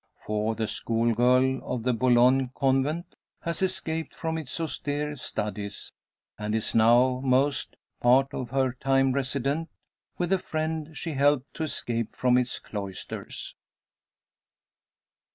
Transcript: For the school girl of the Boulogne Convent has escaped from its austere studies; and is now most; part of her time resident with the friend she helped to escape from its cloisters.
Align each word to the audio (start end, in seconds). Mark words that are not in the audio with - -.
For 0.25 0.55
the 0.55 0.65
school 0.65 1.13
girl 1.13 1.59
of 1.63 1.83
the 1.83 1.93
Boulogne 1.93 2.49
Convent 2.55 3.13
has 3.41 3.61
escaped 3.61 4.15
from 4.15 4.35
its 4.35 4.59
austere 4.59 5.15
studies; 5.15 5.93
and 6.39 6.55
is 6.55 6.73
now 6.73 7.19
most; 7.23 7.75
part 7.99 8.33
of 8.33 8.49
her 8.49 8.73
time 8.73 9.11
resident 9.11 9.69
with 10.17 10.31
the 10.31 10.39
friend 10.39 10.97
she 10.97 11.11
helped 11.13 11.53
to 11.53 11.63
escape 11.65 12.15
from 12.15 12.35
its 12.39 12.57
cloisters. 12.57 13.53